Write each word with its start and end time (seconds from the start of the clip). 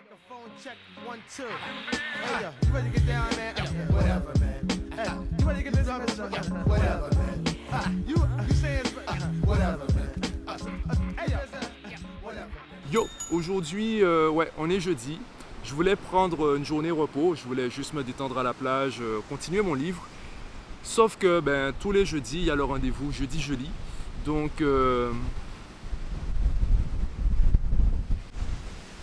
Microphone 0.00 0.50
check 0.64 0.76
one 1.04 1.18
two. 1.36 1.44
Hey 2.24 2.42
yo, 2.42 2.50
you 2.66 2.72
ready 2.72 2.90
to 2.90 2.98
get 2.98 3.06
down, 3.06 3.36
man? 3.36 3.54
Whatever, 3.92 4.32
man. 4.40 4.92
Hey, 4.96 5.10
you 5.38 5.46
ready 5.46 5.58
to 5.58 5.64
get 5.64 5.74
this 5.74 5.88
on? 5.88 6.00
Whatever, 6.64 7.10
man. 7.16 8.04
You 8.06 8.16
you 8.16 8.54
saying 8.54 8.86
whatever, 9.44 9.86
man. 9.92 11.14
Hey 11.18 11.32
yo, 11.32 11.38
whatever. 12.22 12.48
Yo, 12.90 13.08
aujourd'hui, 13.30 14.02
euh, 14.02 14.30
ouais, 14.30 14.50
on 14.56 14.70
est 14.70 14.80
jeudi. 14.80 15.18
Je 15.64 15.74
voulais 15.74 15.96
prendre 15.96 16.56
une 16.56 16.64
journée 16.64 16.90
repos, 16.90 17.34
je 17.34 17.42
voulais 17.42 17.68
juste 17.68 17.92
me 17.92 18.02
détendre 18.02 18.38
à 18.38 18.42
la 18.42 18.54
plage, 18.54 19.00
euh, 19.02 19.20
continuer 19.28 19.60
mon 19.60 19.74
livre. 19.74 20.06
Sauf 20.82 21.18
que 21.18 21.40
ben, 21.40 21.74
tous 21.78 21.92
les 21.92 22.06
jeudis, 22.06 22.38
il 22.38 22.44
y 22.44 22.50
a 22.50 22.54
le 22.54 22.64
rendez-vous 22.64 23.12
jeudi 23.12 23.38
je 23.38 23.52
lis. 23.52 23.70
Donc, 24.24 24.62
euh, 24.62 25.12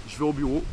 je 0.07 0.17
vais 0.17 0.25
au 0.25 0.33
bureau. 0.33 0.63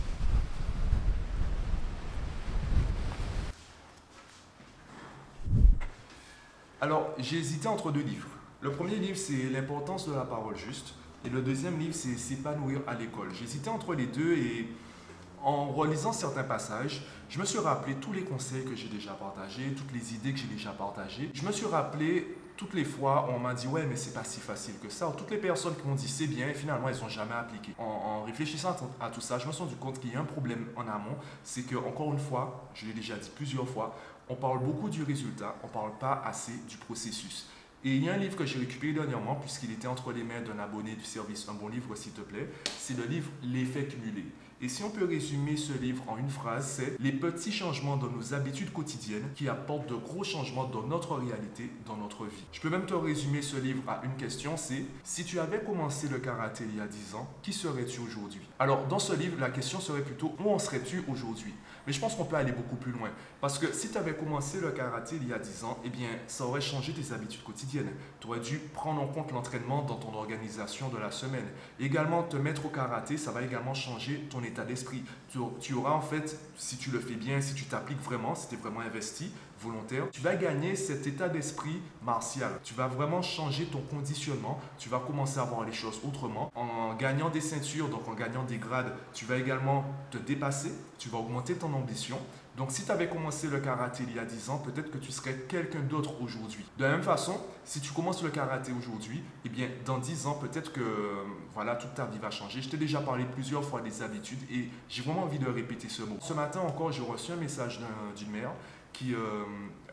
Alors, 6.84 7.14
j'ai 7.16 7.38
hésité 7.38 7.66
entre 7.66 7.90
deux 7.90 8.02
livres. 8.02 8.29
Le 8.61 8.70
premier 8.70 8.96
livre, 8.96 9.16
c'est 9.16 9.48
L'importance 9.50 10.06
de 10.06 10.12
la 10.12 10.20
parole 10.20 10.54
juste. 10.54 10.92
Et 11.25 11.30
le 11.30 11.40
deuxième 11.40 11.79
livre, 11.79 11.94
c'est 11.94 12.18
S'épanouir 12.18 12.80
à 12.86 12.92
l'école. 12.92 13.29
J'ai 13.32 13.44
hésité 13.44 13.70
entre 13.70 13.94
les 13.94 14.04
deux 14.04 14.34
et 14.34 14.68
en 15.44 15.66
relisant 15.66 16.12
certains 16.12 16.43
passages, 16.43 17.03
je 17.29 17.39
me 17.39 17.44
suis 17.44 17.58
rappelé 17.58 17.94
tous 17.96 18.12
les 18.12 18.22
conseils 18.22 18.64
que 18.64 18.75
j'ai 18.75 18.89
déjà 18.89 19.12
partagés, 19.12 19.75
toutes 19.76 19.93
les 19.93 20.14
idées 20.14 20.32
que 20.32 20.39
j'ai 20.39 20.46
déjà 20.46 20.70
partagées. 20.70 21.30
Je 21.34 21.44
me 21.44 21.53
suis 21.53 21.67
rappelé 21.67 22.36
toutes 22.57 22.72
les 22.72 22.84
fois 22.84 23.29
où 23.29 23.34
on 23.34 23.39
m'a 23.40 23.53
dit 23.53 23.67
ouais 23.67 23.84
mais 23.84 23.96
c'est 23.96 24.14
pas 24.14 24.25
si 24.25 24.40
facile 24.40 24.75
que 24.82 24.89
ça. 24.89 25.08
Ou 25.08 25.12
toutes 25.12 25.30
les 25.30 25.39
personnes 25.39 25.75
qui 25.76 25.86
m'ont 25.86 25.94
dit 25.94 26.08
c'est 26.08 26.26
bien 26.26 26.48
et 26.48 26.54
finalement 26.54 26.89
elles 26.89 27.00
n'ont 27.00 27.08
jamais 27.08 27.34
appliqué. 27.34 27.75
En, 27.79 28.22
réfléchissant 28.25 28.75
à 29.00 29.11
tout 29.11 29.20
ça, 29.20 29.39
je 29.39 29.46
me 29.46 29.53
suis 29.53 29.62
rendu 29.62 29.76
compte 29.76 30.00
qu'il 30.00 30.12
y 30.12 30.17
a 30.17 30.20
un 30.20 30.25
problème 30.25 30.67
en 30.76 30.89
amont. 30.89 31.17
C'est 31.43 31.62
que 31.62 31.76
encore 31.76 32.12
une 32.12 32.19
fois, 32.19 32.70
je 32.75 32.86
l'ai 32.86 32.95
déjà 32.95 33.17
dit 33.17 33.31
plusieurs 33.34 33.69
fois, 33.69 33.95
on 34.31 34.37
parle 34.37 34.61
beaucoup 34.61 34.89
du 34.89 35.03
résultat, 35.03 35.56
on 35.62 35.69
parle 35.69 35.92
pas 35.98 36.22
assez 36.25 36.53
du 36.69 36.78
processus. 36.78 37.48
Et 37.87 37.97
il 37.97 38.05
y 38.05 38.09
a 38.09 38.15
un 38.15 38.17
livre 38.17 38.34
que 38.34 38.47
j'ai 38.47 38.59
récupéré 38.59 38.95
dernièrement, 38.95 39.34
puisqu'il 39.34 39.70
était 39.70 39.87
entre 39.87 40.11
les 40.11 40.25
mains 40.25 40.41
d'un 40.41 40.59
abonné 40.59 40.97
du 40.97 41.05
service 41.05 41.47
Un 41.50 41.53
bon 41.53 41.69
livre, 41.69 41.95
s'il 41.95 42.12
te 42.12 42.22
plaît. 42.22 42.48
C'est 42.78 42.97
le 42.97 43.05
livre 43.05 43.31
L'effet 43.42 43.84
cumulé. 43.84 44.25
Et 44.65 44.69
si 44.70 44.83
on 44.83 44.89
peut 44.89 45.05
résumer 45.05 45.59
ce 45.59 45.75
livre 45.75 46.03
en 46.09 46.17
une 46.17 46.31
phrase, 46.31 46.67
c'est 46.67 46.97
les 46.98 47.12
petits 47.12 47.53
changements 47.53 47.98
dans 47.98 48.09
nos 48.09 48.33
habitudes 48.33 48.73
quotidiennes 48.73 49.29
qui 49.34 49.47
apportent 49.47 49.91
de 49.91 49.95
gros 49.95 50.25
changements 50.25 50.65
dans 50.65 50.84
notre 50.84 51.17
réalité, 51.17 51.71
dans 51.84 51.98
notre 51.98 52.25
vie. 52.25 52.47
Je 52.51 52.62
peux 52.62 52.71
même 52.71 52.87
te 52.87 52.95
résumer 52.95 53.43
ce 53.43 53.59
livre 53.59 53.83
à 53.87 54.01
une 54.06 54.17
question, 54.17 54.56
c'est 54.56 54.87
si 55.03 55.27
tu 55.27 55.39
avais 55.39 55.62
commencé 55.62 56.09
le 56.09 56.17
karaté 56.17 56.65
il 56.67 56.79
y 56.79 56.81
a 56.81 56.87
10 56.87 57.15
ans, 57.15 57.29
qui 57.43 57.53
serais-tu 57.53 58.01
aujourd'hui? 58.01 58.41
Alors 58.59 58.87
dans 58.87 58.98
ce 58.98 59.12
livre, 59.12 59.39
la 59.39 59.51
question 59.51 59.81
serait 59.81 60.01
plutôt 60.01 60.34
où 60.43 60.51
en 60.51 60.59
serais-tu 60.59 61.05
aujourd'hui? 61.09 61.53
Mais 61.87 61.93
je 61.93 62.01
pense 62.01 62.15
qu'on 62.15 62.25
peut 62.25 62.37
aller 62.37 62.53
beaucoup 62.53 62.77
plus 62.77 62.93
loin. 62.93 63.11
Parce 63.43 63.59
que 63.59 63.71
si 63.75 63.91
tu 63.91 63.99
avais 63.99 64.15
commencé 64.15 64.62
le 64.62 64.71
karaté 64.71 65.17
il 65.21 65.28
y 65.28 65.34
a 65.34 65.39
10 65.39 65.65
ans, 65.65 65.78
eh 65.84 65.91
bien 65.91 66.09
ça 66.27 66.47
aurait 66.47 66.62
changé 66.62 66.95
tes 66.95 67.12
habitudes 67.12 67.43
quotidiennes. 67.43 67.93
Tu 68.19 68.28
aurais 68.28 68.41
dû 68.41 68.56
prendre 68.73 69.03
en 69.03 69.09
compte 69.09 69.31
l'entraînement 69.33 69.83
dans 69.83 69.97
ton 69.97 70.15
organisation 70.15 70.89
de 70.89 70.97
la 70.97 71.11
semaine. 71.11 71.45
Également, 71.78 72.23
te 72.23 72.39
mettre 72.39 72.65
au 72.65 72.71
karaté, 72.71 73.19
ça 73.19 73.31
va 73.31 73.43
également 73.43 73.75
changer 73.75 74.27
ton 74.31 74.43
état 74.43 74.53
d'esprit. 74.62 75.02
Tu, 75.30 75.38
tu, 75.60 75.74
auras 75.74 75.91
en 75.91 76.00
fait, 76.00 76.38
si 76.56 76.77
tu 76.77 76.91
le 76.91 77.00
fais 77.00 77.14
bien, 77.14 77.41
si 77.41 77.55
tu 77.55 77.64
t'appliques 77.64 78.00
vraiment, 78.00 78.36
si 78.36 78.48
tu 78.48 78.55
es 78.55 78.58
vraiment 78.58 78.80
investi, 78.80 79.33
volontaire, 79.60 80.05
tu 80.12 80.20
vas 80.20 80.36
gagner 80.36 80.77
cet 80.77 81.06
état 81.06 81.28
d'esprit 81.28 81.80
martial. 82.02 82.52
Tu 82.62 82.75
vas 82.75 82.86
vraiment 82.86 83.22
changer 83.22 83.64
ton 83.64 83.80
conditionnement. 83.80 84.60
Tu 84.78 84.88
vas 84.88 84.98
commencer 84.98 85.38
à 85.38 85.44
voir 85.44 85.64
les 85.64 85.72
choses 85.72 86.00
autrement. 86.06 86.52
En 86.55 86.94
gagnant 86.94 87.30
des 87.30 87.41
ceintures, 87.41 87.88
donc 87.88 88.06
en 88.08 88.14
gagnant 88.14 88.44
des 88.44 88.58
grades, 88.58 88.94
tu 89.12 89.25
vas 89.25 89.36
également 89.36 89.84
te 90.10 90.19
dépasser. 90.19 90.72
Tu 90.98 91.08
vas 91.08 91.19
augmenter 91.19 91.55
ton 91.55 91.72
ambition. 91.75 92.19
Donc 92.56 92.70
si 92.70 92.84
tu 92.84 92.91
avais 92.92 93.08
commencé 93.08 93.48
le 93.48 93.58
karaté 93.58 94.05
il 94.06 94.14
y 94.14 94.19
a 94.19 94.24
10 94.24 94.50
ans, 94.50 94.58
peut-être 94.58 94.91
que 94.91 94.98
tu 94.98 95.10
serais 95.10 95.34
quelqu'un 95.48 95.80
d'autre 95.80 96.22
aujourd'hui. 96.22 96.64
De 96.78 96.84
la 96.84 96.91
même 96.91 97.02
façon, 97.02 97.41
si 97.64 97.80
tu 97.80 97.92
commences 97.92 98.22
le 98.22 98.31
karaté 98.31 98.72
aujourd'hui, 98.72 99.22
eh 99.44 99.48
bien 99.48 99.69
dans 99.84 99.98
10 99.98 100.26
ans, 100.26 100.34
peut-être 100.34 100.72
que 100.72 100.82
voilà, 101.53 101.75
toute 101.75 101.94
ta 101.94 102.06
vie 102.06 102.19
va 102.19 102.31
changer. 102.31 102.62
Je 102.62 102.69
t'ai 102.69 102.76
déjà 102.76 103.00
parlé 103.00 103.25
plusieurs 103.25 103.64
fois 103.64 103.81
des 103.81 104.03
habitudes 104.03 104.43
et 104.50 104.69
j'ai 104.88 105.03
vraiment 105.03 105.25
envie 105.25 105.38
de 105.38 105.48
répéter 105.48 105.88
ce 105.88 106.03
mot. 106.03 106.16
Ce 106.20 106.32
matin 106.32 106.60
encore, 106.60 106.93
j'ai 106.93 107.03
reçu 107.03 107.32
un 107.32 107.37
message 107.37 107.81
d'une 108.16 108.31
mère 108.31 108.53
qui 108.93 109.12
euh, 109.12 109.44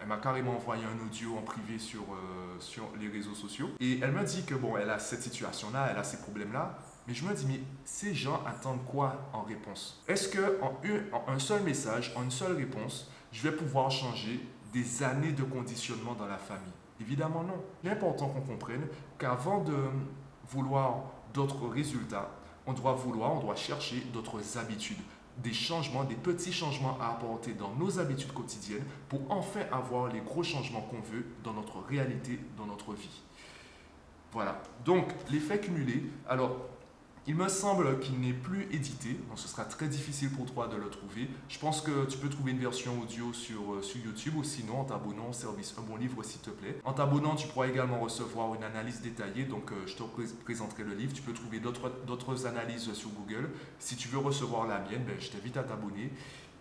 m'a 0.07 0.17
carrément 0.17 0.55
envoyé 0.55 0.83
un 0.85 1.05
audio 1.05 1.35
en 1.37 1.41
privé 1.41 1.79
sur, 1.79 2.01
euh, 2.01 2.59
sur 2.59 2.83
les 2.99 3.09
réseaux 3.09 3.33
sociaux. 3.33 3.69
Et 3.79 3.99
elle 4.01 4.11
m'a 4.11 4.23
dit 4.23 4.45
que 4.45 4.53
bon, 4.55 4.77
elle 4.77 4.89
a 4.89 4.99
cette 4.99 5.23
situation-là, 5.23 5.89
elle 5.91 5.97
a 5.97 6.03
ces 6.03 6.17
problèmes-là. 6.17 6.77
Mais 7.07 7.13
je 7.13 7.25
me 7.25 7.33
dis, 7.33 7.45
mais 7.47 7.59
ces 7.83 8.13
gens 8.13 8.41
attendent 8.45 8.85
quoi 8.85 9.29
en 9.33 9.41
réponse? 9.41 10.01
Est-ce 10.07 10.29
qu'en 10.35 10.67
en 11.13 11.31
un 11.31 11.39
seul 11.39 11.63
message, 11.63 12.13
en 12.15 12.23
une 12.23 12.31
seule 12.31 12.55
réponse, 12.55 13.09
je 13.31 13.41
vais 13.41 13.55
pouvoir 13.55 13.89
changer 13.89 14.39
des 14.71 15.03
années 15.03 15.31
de 15.31 15.43
conditionnement 15.43 16.13
dans 16.13 16.27
la 16.27 16.37
famille? 16.37 16.71
Évidemment 16.99 17.43
non. 17.43 17.61
Il 17.83 17.89
est 17.89 17.93
important 17.93 18.29
qu'on 18.29 18.41
comprenne 18.41 18.87
qu'avant 19.17 19.63
de 19.63 19.75
vouloir 20.49 21.03
d'autres 21.33 21.67
résultats, 21.67 22.29
on 22.67 22.73
doit 22.73 22.93
vouloir, 22.93 23.33
on 23.33 23.39
doit 23.39 23.55
chercher 23.55 24.01
d'autres 24.13 24.57
habitudes 24.57 24.99
des 25.37 25.53
changements, 25.53 26.03
des 26.03 26.15
petits 26.15 26.53
changements 26.53 26.97
à 26.99 27.11
apporter 27.11 27.53
dans 27.53 27.73
nos 27.75 27.99
habitudes 27.99 28.33
quotidiennes 28.33 28.83
pour 29.09 29.21
enfin 29.29 29.61
avoir 29.71 30.11
les 30.11 30.19
gros 30.19 30.43
changements 30.43 30.81
qu'on 30.81 31.01
veut 31.01 31.25
dans 31.43 31.53
notre 31.53 31.79
réalité, 31.87 32.39
dans 32.57 32.65
notre 32.65 32.93
vie. 32.93 33.21
Voilà. 34.31 34.61
Donc, 34.85 35.07
l'effet 35.31 35.59
cumulé. 35.59 36.03
Alors, 36.27 36.55
il 37.27 37.35
me 37.35 37.47
semble 37.49 37.99
qu'il 37.99 38.19
n'est 38.19 38.33
plus 38.33 38.63
édité, 38.71 39.09
donc 39.29 39.37
ce 39.37 39.47
sera 39.47 39.63
très 39.65 39.87
difficile 39.87 40.31
pour 40.31 40.51
toi 40.51 40.67
de 40.67 40.75
le 40.75 40.89
trouver. 40.89 41.29
Je 41.49 41.59
pense 41.59 41.81
que 41.81 42.05
tu 42.05 42.17
peux 42.17 42.29
trouver 42.29 42.51
une 42.51 42.57
version 42.57 42.99
audio 42.99 43.31
sur, 43.31 43.73
euh, 43.73 43.81
YouTube 44.03 44.33
ou 44.37 44.43
sinon 44.43 44.79
en 44.79 44.85
t'abonnant 44.85 45.29
au 45.29 45.33
service 45.33 45.75
Un 45.77 45.83
bon 45.83 45.97
livre 45.97 46.23
s'il 46.23 46.41
te 46.41 46.49
plaît. 46.49 46.79
En 46.83 46.93
t'abonnant, 46.93 47.35
tu 47.35 47.47
pourras 47.47 47.67
également 47.67 47.99
recevoir 47.99 48.55
une 48.55 48.63
analyse 48.63 49.01
détaillée, 49.01 49.43
donc 49.43 49.71
euh, 49.71 49.75
je 49.85 49.95
te 49.95 50.03
présenterai 50.43 50.83
le 50.83 50.95
livre. 50.95 51.13
Tu 51.13 51.21
peux 51.21 51.33
trouver 51.33 51.59
d'autres 51.59 52.47
analyses 52.47 52.91
sur 52.93 53.09
Google. 53.11 53.51
Si 53.77 53.95
tu 53.95 54.07
veux 54.07 54.17
recevoir 54.17 54.65
la 54.65 54.79
mienne, 54.79 55.03
ben, 55.05 55.15
je 55.19 55.29
t'invite 55.29 55.57
à 55.57 55.63
t'abonner. 55.63 56.11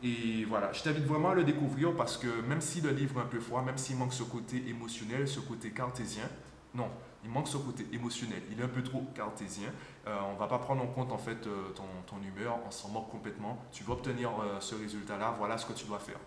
Et 0.03 0.45
voilà, 0.45 0.73
je 0.73 0.83
t'invite 0.83 1.05
vraiment 1.05 1.31
à 1.31 1.35
le 1.35 1.45
découvrir 1.45 1.95
parce 1.97 2.19
que 2.19 2.29
même 2.47 2.61
si 2.61 2.83
le 2.83 2.91
livre 2.91 3.19
est 3.19 3.23
un 3.23 3.27
peu 3.27 3.41
froid, 3.41 3.63
même 3.63 3.79
s'il 3.79 3.97
manque 3.97 4.13
ce 4.13 4.25
côté 4.25 4.63
émotionnel, 4.69 5.27
ce 5.27 5.41
côté 5.41 5.71
cartésien, 5.71 6.29
non, 6.75 6.89
il 7.25 7.31
manque 7.31 7.49
ce 7.49 7.57
côté 7.57 7.87
émotionnel. 7.93 8.43
Il 8.51 8.61
est 8.61 8.65
un 8.65 8.69
peu 8.69 8.83
trop 8.83 9.03
cartésien. 9.15 9.69
Euh, 10.07 10.19
on 10.29 10.35
ne 10.35 10.39
va 10.39 10.47
pas 10.47 10.59
prendre 10.59 10.83
en 10.83 10.87
compte 10.87 11.13
en 11.13 11.19
fait 11.19 11.47
euh, 11.47 11.71
ton, 11.75 11.85
ton, 12.07 12.17
humeur, 12.23 12.59
on 12.67 12.71
s'en 12.71 12.89
moque 12.89 13.11
complètement. 13.11 13.59
Tu 13.73 13.85
veux 13.85 13.93
obtenir 13.93 14.31
euh, 14.31 14.61
ce 14.61 14.75
résultat-là, 14.75 15.35
voilà 15.39 15.59
ce 15.59 15.67
que 15.67 15.73
tu 15.73 15.85
dois 15.87 15.99
faire. 15.99 16.19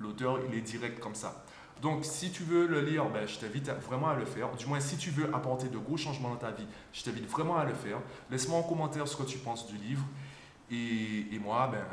L'auteur, 0.00 0.40
il 0.48 0.54
est 0.56 0.62
direct 0.62 1.00
comme 1.00 1.14
ça. 1.14 1.44
Donc, 1.82 2.04
si 2.04 2.30
tu 2.30 2.44
veux 2.44 2.66
le 2.66 2.80
lire, 2.80 3.08
ben, 3.10 3.26
je 3.26 3.38
t'invite 3.38 3.68
vraiment 3.68 4.08
à 4.08 4.14
le 4.14 4.24
faire. 4.24 4.50
Du 4.56 4.66
moins, 4.66 4.80
si 4.80 4.96
tu 4.96 5.10
veux 5.10 5.34
apporter 5.34 5.68
de 5.68 5.76
gros 5.78 5.96
changements 5.96 6.30
dans 6.30 6.36
ta 6.36 6.50
vie, 6.50 6.66
je 6.92 7.02
t'invite 7.02 7.28
vraiment 7.28 7.56
à 7.56 7.64
le 7.64 7.74
faire. 7.74 7.98
Laisse-moi 8.30 8.58
en 8.58 8.62
commentaire 8.62 9.06
ce 9.08 9.16
que 9.16 9.24
tu 9.24 9.38
penses 9.38 9.66
du 9.66 9.76
livre. 9.76 10.04
Et, 10.70 11.34
et 11.34 11.38
moi, 11.38 11.70
ben... 11.70 11.84